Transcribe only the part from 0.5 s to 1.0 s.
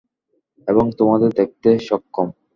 এবং